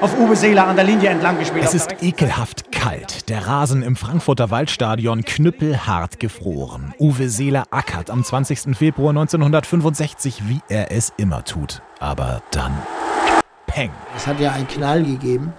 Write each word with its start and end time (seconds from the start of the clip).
auf 0.00 0.16
Uwe 0.18 0.36
Seeler 0.36 0.66
an 0.66 0.76
der 0.76 0.84
Linie 0.84 1.10
entlang 1.10 1.38
gespielt. 1.38 1.64
Es 1.64 1.74
ist 1.74 2.02
ekelhaft 2.02 2.70
kalt. 2.70 3.28
Der 3.28 3.46
Rasen 3.46 3.82
im 3.82 3.96
Frankfurter 3.96 4.50
Waldstadion 4.50 5.24
knüppelhart 5.24 6.20
gefroren. 6.20 6.94
Uwe 6.98 7.28
Seeler 7.28 7.64
ackert 7.70 8.10
am 8.10 8.22
20. 8.22 8.76
Februar 8.76 9.10
1965, 9.10 10.42
wie 10.46 10.60
er 10.68 10.92
es 10.92 11.12
immer 11.16 11.44
tut. 11.44 11.82
Aber 11.98 12.42
dann. 12.52 12.76
Peng. 13.66 13.90
Es 14.16 14.26
hat 14.26 14.40
ja 14.40 14.52
einen 14.52 14.68
Knall 14.68 15.02
gegeben. 15.02 15.52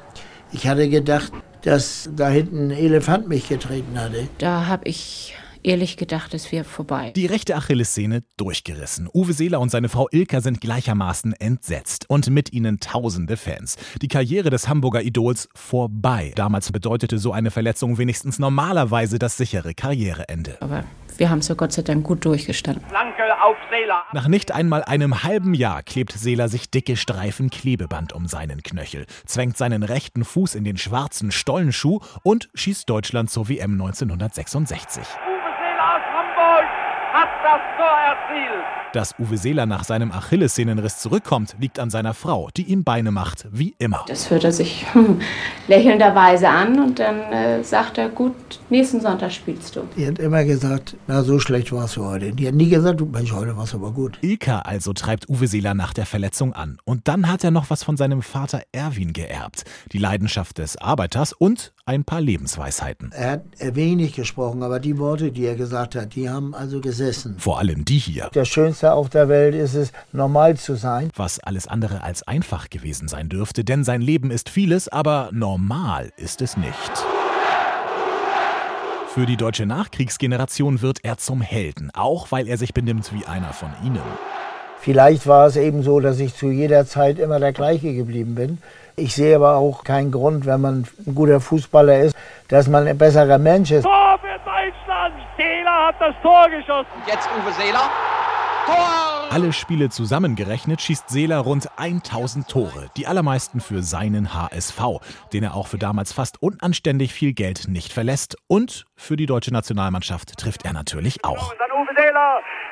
Ich 0.52 0.68
hatte 0.68 0.90
gedacht, 0.90 1.32
dass 1.62 2.10
da 2.16 2.30
hinten 2.30 2.68
ein 2.68 2.72
Elefant 2.72 3.28
mich 3.28 3.50
getreten 3.50 4.00
hatte. 4.00 4.30
Da 4.38 4.68
habe 4.68 4.88
ich 4.88 5.36
ehrlich 5.64 5.98
gedacht, 5.98 6.34
es 6.34 6.52
wäre 6.52 6.64
vorbei. 6.64 7.12
Die 7.16 7.26
rechte 7.26 7.56
Achillessehne 7.56 8.24
durchgerissen. 8.38 9.10
Uwe 9.14 9.34
Seeler 9.34 9.60
und 9.60 9.70
seine 9.70 9.90
Frau 9.90 10.08
Ilka 10.12 10.42
sind 10.42 10.62
gleichermaßen 10.62 11.34
entsetzt 11.34 12.10
und 12.10 12.30
mit 12.30 12.54
ihnen 12.54 12.80
tausende 12.80 13.38
Fans. 13.38 13.78
Die 14.02 14.08
Karriere 14.08 14.50
des 14.50 14.68
Hamburger 14.68 15.02
Idols 15.02 15.50
vorbei. 15.56 16.34
Damals 16.36 16.72
bedeutete 16.72 17.18
so 17.18 17.32
eine 17.32 17.52
Verletzung 17.52 17.98
wenigstens 17.98 18.40
normalerweise 18.40 19.20
das 19.20 19.38
sichere 19.38 19.74
Karriereende. 19.74 20.58
Aber 20.62 20.84
wir 21.18 21.30
haben 21.30 21.40
es 21.40 21.48
ja 21.50 21.56
Gott 21.56 21.74
sei 21.74 21.82
Dank 21.82 22.06
gut 22.06 22.24
durchgestanden. 22.24 22.84
Flanke 22.88 23.20
auf 23.42 23.58
Seeler. 23.70 24.04
Nach 24.14 24.28
nicht 24.28 24.52
einmal 24.52 24.84
einem 24.84 25.24
halben 25.24 25.54
Jahr 25.54 25.84
klebt 25.84 26.14
Seeler 26.14 26.50
sich 26.50 26.70
dicke 26.70 26.96
Streifen 26.96 27.50
Klebeband 27.50 28.14
um 28.14 28.28
seinen 28.28 28.64
Knöchel, 28.64 29.06
zwängt 29.26 29.58
seinen 29.58 29.84
rechten 29.84 30.24
Fuß 30.24 30.56
in 30.56 30.64
den 30.64 30.78
schwarzen 30.78 31.32
Stollenschuh 31.32 32.00
und 32.24 32.50
schießt 32.54 32.90
Deutschland 32.90 33.30
zur 33.30 33.50
WM 33.50 33.74
1966 33.74 35.04
aus 35.04 35.08
Hamburg 35.16 35.39
hat 37.14 37.30
das 37.44 37.62
Tor 37.78 37.98
erzielt. 38.12 38.66
Dass 38.92 39.14
Uwe 39.20 39.38
Seeler 39.38 39.68
nach 39.68 39.84
seinem 39.84 40.12
Achillessehnenriss 40.12 40.98
zurückkommt, 40.98 41.56
liegt 41.60 41.78
an 41.78 41.92
seiner 41.92 42.16
Frau, 42.16 42.50
die 42.58 42.64
ihm 42.64 42.84
Beine 42.84 43.12
macht, 43.12 43.46
wie 43.52 43.76
immer. 43.78 44.04
Das 44.08 44.32
hört 44.32 44.44
er 44.44 44.52
sich 44.52 44.88
lächelnderweise 45.68 46.50
an 46.50 46.80
und 46.80 46.98
dann 46.98 47.20
äh, 47.32 47.64
sagt 47.64 48.00
er, 48.00 48.10
gut, 48.10 48.34
nächsten 48.72 49.00
Sonntag 49.00 49.32
spielst 49.32 49.76
du. 49.76 49.82
Die 49.96 50.08
hat 50.08 50.18
immer 50.18 50.44
gesagt, 50.44 50.98
na 51.06 51.22
so 51.22 51.40
schlecht 51.40 51.72
warst 51.72 51.98
du 51.98 52.06
heute. 52.06 52.32
Die 52.32 52.48
hat 52.48 52.56
nie 52.56 52.70
gesagt, 52.70 53.00
du 53.00 53.06
Mensch, 53.06 53.32
heute 53.32 53.56
warst 53.56 53.74
du 53.74 53.78
aber 53.78 53.92
gut. 53.92 54.18
Ilka 54.22 54.60
also 54.62 54.94
treibt 54.94 55.30
Uwe 55.30 55.48
Seeler 55.48 55.76
nach 55.76 55.94
der 55.94 56.08
Verletzung 56.08 56.54
an. 56.54 56.80
Und 56.84 57.08
dann 57.08 57.32
hat 57.32 57.44
er 57.44 57.52
noch 57.52 57.70
was 57.70 57.84
von 57.84 57.96
seinem 57.96 58.24
Vater 58.24 58.64
Erwin 58.72 59.14
geerbt. 59.14 59.66
Die 59.92 60.00
Leidenschaft 60.00 60.58
des 60.58 60.78
Arbeiters 60.78 61.32
und 61.34 61.74
ein 61.86 62.04
paar 62.04 62.22
Lebensweisheiten. 62.22 63.12
Er 63.12 63.32
hat 63.32 63.44
wenig 63.60 64.14
gesprochen, 64.14 64.62
aber 64.62 64.80
die 64.80 65.00
Worte, 65.00 65.32
die 65.32 65.46
er 65.46 65.56
gesagt 65.56 65.96
hat, 65.96 66.16
die 66.16 66.30
haben 66.30 66.54
also 66.54 66.82
gesessen. 66.82 67.36
Vor 67.40 67.58
allem 67.58 67.84
die 67.84 67.98
hier. 67.98 68.30
Der 68.36 68.46
Schönste 68.46 68.79
auf 68.84 69.10
der 69.10 69.30
Welt 69.30 69.56
ist 69.56 69.76
es, 69.76 69.92
normal 70.12 70.58
zu 70.58 70.76
sein. 70.76 71.10
Was 71.16 71.40
alles 71.40 71.68
andere 71.68 72.04
als 72.04 72.28
einfach 72.28 72.70
gewesen 72.70 73.08
sein 73.08 73.30
dürfte, 73.30 73.64
denn 73.64 73.84
sein 73.84 74.02
Leben 74.02 74.32
ist 74.32 74.50
vieles, 74.50 74.88
aber 74.88 75.30
normal 75.32 76.12
ist 76.18 76.42
es 76.42 76.58
nicht. 76.58 77.06
Für 79.10 79.26
die 79.26 79.38
deutsche 79.38 79.66
Nachkriegsgeneration 79.66 80.82
wird 80.82 81.00
er 81.04 81.18
zum 81.18 81.42
Helden, 81.42 81.92
auch 81.94 82.32
weil 82.32 82.48
er 82.48 82.58
sich 82.58 82.74
benimmt 82.74 83.12
wie 83.14 83.26
einer 83.26 83.54
von 83.54 83.70
ihnen. 83.84 84.02
Vielleicht 84.80 85.28
war 85.28 85.48
es 85.48 85.58
eben 85.58 85.84
so, 85.84 86.00
dass 86.00 86.20
ich 86.20 86.36
zu 86.36 86.50
jeder 86.52 86.86
Zeit 86.86 87.20
immer 87.20 87.40
der 87.40 87.52
gleiche 87.52 87.94
geblieben 87.94 88.36
bin. 88.36 88.60
Ich 88.96 89.16
sehe 89.16 89.36
aber 89.36 89.56
auch 89.56 89.84
keinen 89.84 90.12
Grund, 90.12 90.46
wenn 90.46 90.62
man 90.62 90.88
ein 91.06 91.16
guter 91.16 91.42
Fußballer 91.42 92.00
ist, 92.00 92.16
dass 92.48 92.68
man 92.68 92.88
ein 92.88 92.98
besserer 92.98 93.38
Mensch 93.38 93.72
ist. 93.72 93.84
Tor 93.84 94.20
für 94.22 94.40
Deutschland! 94.46 95.16
Seeler 95.38 95.88
hat 95.88 95.96
das 96.00 96.16
Tor 96.22 96.50
geschossen. 96.50 96.88
Jetzt 97.08 97.28
Uwe 97.28 97.52
Seeler. 97.54 97.90
Alle 99.32 99.54
Spiele 99.54 99.90
zusammengerechnet 99.90 100.82
schießt 100.82 101.10
Seeler 101.10 101.38
rund 101.38 101.70
1000 101.78 102.48
Tore, 102.48 102.90
die 102.98 103.06
allermeisten 103.06 103.60
für 103.62 103.84
seinen 103.84 104.34
HSV, 104.34 104.82
den 105.34 105.44
er 105.44 105.54
auch 105.54 105.68
für 105.68 105.78
damals 105.78 106.14
fast 106.14 106.42
unanständig 106.42 107.14
viel 107.14 107.34
Geld 107.34 107.68
nicht 107.68 107.94
verlässt. 107.94 108.38
Und 108.48 108.86
für 108.96 109.18
die 109.18 109.28
deutsche 109.28 109.52
Nationalmannschaft 109.52 110.38
trifft 110.38 110.66
er 110.66 110.74
natürlich 110.74 111.24
auch. 111.24 111.52
Und 111.52 111.89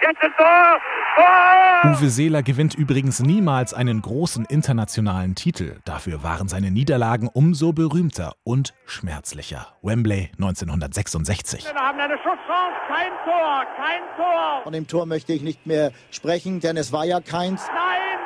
dann 0.02 0.16
Uwe 0.16 0.18
Seeler. 0.18 0.18
Jetzt 0.18 0.22
ein 0.22 0.32
Tor. 0.38 0.82
Tor! 1.16 1.92
Uwe 1.92 2.10
Seeler 2.10 2.44
gewinnt 2.44 2.76
übrigens 2.76 3.20
niemals 3.20 3.74
einen 3.74 4.02
großen 4.02 4.46
internationalen 4.46 5.36
Titel. 5.36 5.80
Dafür 5.86 6.24
waren 6.24 6.48
seine 6.48 6.72
Niederlagen 6.72 7.28
umso 7.28 7.74
berühmter 7.74 8.34
und 8.44 8.74
schmerzlicher. 8.86 9.68
Wembley 9.82 10.30
1966. 10.40 11.66
Wir 11.66 11.74
haben 11.74 12.00
eine 12.00 12.18
Schusschance. 12.18 12.76
Kein 12.88 13.12
Tor. 13.26 13.64
Kein 13.78 14.02
Tor. 14.16 14.62
Von 14.64 14.74
dem 14.74 14.88
Tor 14.88 15.06
möchte 15.06 15.34
ich 15.34 15.42
nicht 15.42 15.66
mehr 15.66 15.92
sprechen, 16.12 16.60
denn 16.60 16.78
es 16.78 16.92
war 16.92 17.06
ja 17.06 17.20
keins. 17.20 17.66
Nein. 17.68 18.20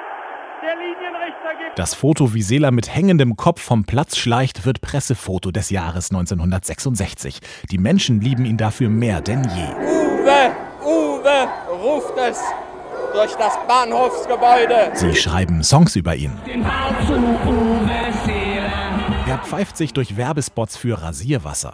Der 0.62 0.76
Linienrichter 0.76 1.56
gibt. 1.58 1.80
Das 1.80 1.96
Foto, 1.96 2.36
wie 2.36 2.44
Seeler 2.44 2.70
mit 2.70 2.94
hängendem 2.94 3.36
Kopf 3.36 3.62
vom 3.62 3.84
Platz 3.86 4.16
schleicht, 4.18 4.64
wird 4.64 4.82
Pressefoto 4.82 5.50
des 5.50 5.72
Jahres 5.72 6.12
1966. 6.12 7.40
Die 7.72 7.80
Menschen 7.80 8.22
lieben 8.22 8.46
ihn 8.46 8.58
dafür 8.58 8.90
mehr 8.90 9.22
denn 9.22 9.44
je. 9.44 9.74
Uwe, 9.84 10.56
Ruft 11.70 12.18
es 12.18 12.40
durch 13.14 13.34
das 13.36 13.54
Bahnhofsgebäude. 13.68 14.92
Sie 14.94 15.16
schreiben 15.16 15.64
Songs 15.64 15.96
über 15.96 16.16
ihn. 16.16 16.32
Er 19.28 19.38
pfeift 19.40 19.78
sich 19.78 19.94
durch 19.94 20.18
Werbespots 20.18 20.78
für 20.78 21.02
Rasierwasser. 21.02 21.74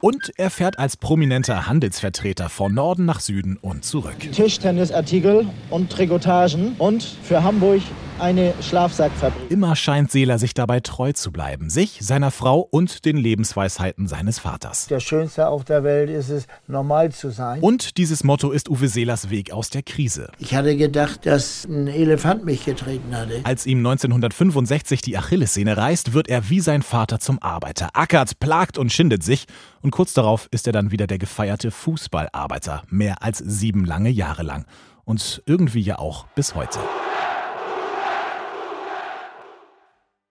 Und 0.00 0.32
er 0.36 0.50
fährt 0.50 0.78
als 0.78 0.96
prominenter 0.96 1.66
Handelsvertreter 1.66 2.48
von 2.48 2.72
Norden 2.72 3.04
nach 3.04 3.18
Süden 3.20 3.56
und 3.56 3.84
zurück. 3.84 4.16
Tischtennisartikel 4.32 5.48
und 5.70 5.90
Trikotagen 5.90 6.76
und 6.78 7.02
für 7.02 7.42
Hamburg 7.42 7.82
eine 8.20 8.54
Schlafsackfabrik. 8.60 9.50
Immer 9.50 9.76
scheint 9.76 10.10
Seeler 10.10 10.38
sich 10.38 10.54
dabei 10.54 10.80
treu 10.80 11.12
zu 11.12 11.30
bleiben, 11.30 11.70
sich, 11.70 11.98
seiner 12.00 12.30
Frau 12.30 12.60
und 12.60 13.04
den 13.04 13.16
Lebensweisheiten 13.16 14.08
seines 14.08 14.38
Vaters. 14.38 14.86
Der 14.86 15.00
Schönste 15.00 15.48
auf 15.48 15.64
der 15.64 15.84
Welt 15.84 16.10
ist 16.10 16.28
es, 16.28 16.46
normal 16.66 17.12
zu 17.12 17.30
sein. 17.30 17.60
Und 17.60 17.96
dieses 17.96 18.24
Motto 18.24 18.50
ist 18.50 18.68
Uwe 18.68 18.88
Seelers 18.88 19.30
Weg 19.30 19.52
aus 19.52 19.70
der 19.70 19.82
Krise. 19.82 20.30
Ich 20.38 20.54
hatte 20.54 20.76
gedacht, 20.76 21.26
dass 21.26 21.64
ein 21.64 21.86
Elefant 21.86 22.44
mich 22.44 22.64
getreten 22.64 23.16
hatte. 23.16 23.40
Als 23.44 23.66
ihm 23.66 23.78
1965 23.78 25.00
die 25.00 25.16
Achillessehne 25.16 25.76
reißt, 25.76 26.12
wird 26.12 26.28
er 26.28 26.50
wie 26.50 26.60
sein 26.60 26.82
Vater 26.82 27.20
zum 27.20 27.40
Arbeiter, 27.40 27.90
ackert, 27.92 28.40
plagt 28.40 28.78
und 28.78 28.92
schindet 28.92 29.22
sich. 29.22 29.46
Und 29.80 29.90
kurz 29.92 30.14
darauf 30.14 30.48
ist 30.50 30.66
er 30.66 30.72
dann 30.72 30.90
wieder 30.90 31.06
der 31.06 31.18
gefeierte 31.18 31.70
Fußballarbeiter, 31.70 32.82
mehr 32.90 33.22
als 33.22 33.38
sieben 33.38 33.84
lange 33.84 34.10
Jahre 34.10 34.42
lang. 34.42 34.66
Und 35.04 35.42
irgendwie 35.46 35.80
ja 35.80 35.98
auch 35.98 36.26
bis 36.34 36.54
heute. 36.54 36.78